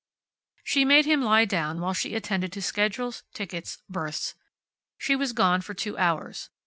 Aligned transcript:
She 0.63 0.83
made 0.83 1.05
him 1.05 1.21
lie 1.21 1.45
down 1.45 1.79
while 1.79 1.93
she 1.93 2.15
attended 2.15 2.51
to 2.53 2.61
schedules, 2.63 3.21
tickets, 3.35 3.83
berths. 3.87 4.33
She 4.97 5.15
was 5.15 5.31
gone 5.31 5.61
for 5.61 5.75
two 5.75 5.95
hours. 5.95 6.49